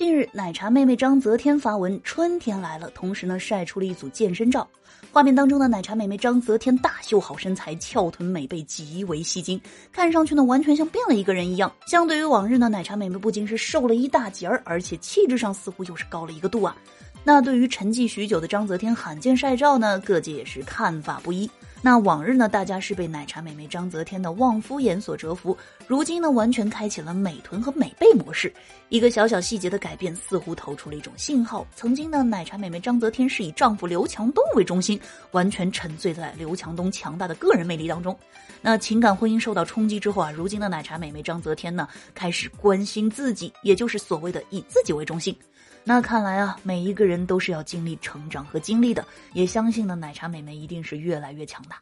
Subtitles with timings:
[0.00, 4.66] 近日，奶茶妹妹章泽天发文“春天来了”，同时呢晒出了一组健身照。
[5.12, 9.60] 画面当中的奶茶妹妹章泽天大秀好身材，翘臀美背极为吸睛，
[9.92, 11.70] 看上去呢完全像变了一个人一样。
[11.86, 16.74] 相对于往日呢，奶茶妹妹不仅是瘦了一大截儿，而且气质上似乎又是高了一个度啊。
[17.22, 21.48] 那对于沉寂许久的章泽天罕见晒照呢，各界也是看法不一。
[21.82, 25.56] 那往日呢，大家是被奶茶美眉章泽天的旺夫眼所折服，
[25.86, 28.52] 如今呢，完全开启了美臀和美背模式。
[28.88, 31.66] 一个小小细节的改变，似乎透出了一种信号。
[31.74, 35.00] 曾经呢，奶茶美眉章泽天是以丈夫刘强东为中心，
[35.30, 38.18] 完全沉醉在刘强东强大的个人魅力当中。
[38.60, 45.34] 那情感婚姻受到冲击之后啊，如今的奶茶美眉章泽天呢，开始关心自己，也就是所谓的以自己为中心。
[45.82, 51.80] 那看来啊，每一个人都是要经历成长和经历的，也相信呢，奶茶妹妹一定是越来越强大。